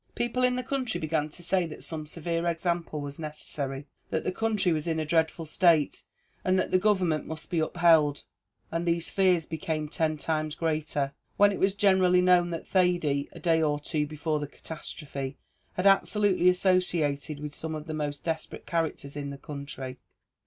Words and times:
People 0.15 0.43
in 0.43 0.55
the 0.55 0.63
country 0.63 0.99
began 0.99 1.29
to 1.29 1.43
say 1.43 1.67
that 1.67 1.83
some 1.83 2.07
severe 2.07 2.47
example 2.47 3.01
was 3.01 3.19
necessary 3.19 3.85
that 4.09 4.23
the 4.23 4.31
country 4.31 4.71
was 4.71 4.87
in 4.87 4.99
a 4.99 5.05
dreadful 5.05 5.45
state 5.45 6.05
and 6.43 6.57
that 6.57 6.71
the 6.71 6.79
government 6.79 7.27
must 7.27 7.51
be 7.51 7.59
upheld; 7.59 8.23
and 8.71 8.87
these 8.87 9.11
fears 9.11 9.45
became 9.45 9.87
ten 9.87 10.17
times 10.17 10.55
greater, 10.55 11.13
when 11.37 11.51
it 11.51 11.59
was 11.59 11.75
generally 11.75 12.19
known 12.19 12.49
that 12.49 12.65
Thady, 12.67 13.29
a 13.33 13.39
day 13.39 13.61
or 13.61 13.79
two 13.79 14.07
before 14.07 14.39
the 14.39 14.47
catastrophe, 14.47 15.37
had 15.73 15.85
absolutely 15.85 16.49
associated 16.49 17.39
with 17.39 17.53
some 17.53 17.75
of 17.75 17.85
the 17.85 17.93
most 17.93 18.23
desperate 18.23 18.65
characters 18.65 19.15
in 19.15 19.29
the 19.29 19.37
country. 19.37 19.97